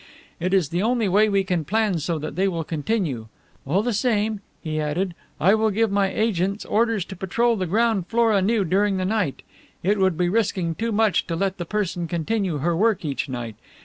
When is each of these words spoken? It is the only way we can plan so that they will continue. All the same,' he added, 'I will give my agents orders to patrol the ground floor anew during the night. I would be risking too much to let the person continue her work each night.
It 0.39 0.51
is 0.51 0.69
the 0.69 0.81
only 0.81 1.07
way 1.07 1.29
we 1.29 1.43
can 1.43 1.63
plan 1.63 1.99
so 1.99 2.17
that 2.17 2.35
they 2.35 2.47
will 2.47 2.63
continue. 2.63 3.27
All 3.67 3.83
the 3.83 3.93
same,' 3.93 4.41
he 4.59 4.81
added, 4.81 5.13
'I 5.39 5.53
will 5.53 5.69
give 5.69 5.91
my 5.91 6.11
agents 6.11 6.65
orders 6.65 7.05
to 7.05 7.15
patrol 7.15 7.55
the 7.55 7.67
ground 7.67 8.07
floor 8.07 8.33
anew 8.33 8.65
during 8.65 8.97
the 8.97 9.05
night. 9.05 9.43
I 9.85 9.93
would 9.93 10.17
be 10.17 10.27
risking 10.27 10.73
too 10.73 10.91
much 10.91 11.27
to 11.27 11.35
let 11.35 11.59
the 11.59 11.65
person 11.65 12.07
continue 12.07 12.57
her 12.57 12.75
work 12.75 13.05
each 13.05 13.29
night. 13.29 13.57